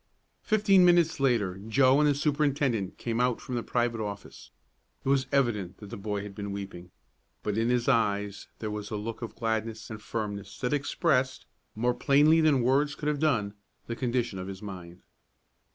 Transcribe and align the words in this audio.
Fifteen 0.41 0.83
minutes 0.83 1.19
later 1.19 1.59
Joe 1.67 1.99
and 1.99 2.09
the 2.09 2.15
superintendent 2.15 2.97
came 2.97 3.21
out 3.21 3.39
from 3.39 3.53
the 3.53 3.61
private 3.61 4.01
office. 4.01 4.49
It 5.05 5.09
was 5.09 5.27
evident 5.31 5.77
that 5.77 5.91
the 5.91 5.95
boy 5.95 6.23
had 6.23 6.33
been 6.33 6.51
weeping; 6.51 6.89
but 7.43 7.55
in 7.55 7.69
his 7.69 7.87
eyes 7.87 8.47
there 8.57 8.71
was 8.71 8.89
a 8.89 8.95
look 8.95 9.21
of 9.21 9.35
gladness 9.35 9.91
and 9.91 10.01
firmness 10.01 10.57
that 10.61 10.73
expressed, 10.73 11.45
more 11.75 11.93
plainly 11.93 12.41
than 12.41 12.63
words 12.63 12.95
could 12.95 13.09
have 13.09 13.19
done, 13.19 13.53
the 13.85 13.95
condition 13.95 14.39
of 14.39 14.47
his 14.47 14.63
mind. 14.63 15.03